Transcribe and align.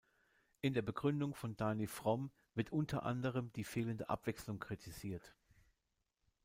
In 0.61 0.73
der 0.73 0.81
Begründung 0.81 1.35
von 1.35 1.55
Dani 1.55 1.85
Fromm 1.85 2.31
wird 2.55 2.71
unter 2.71 3.03
anderem 3.03 3.53
die 3.53 3.63
fehlende 3.63 4.09
Abwechslung 4.09 4.57
kritisiert. 4.57 5.35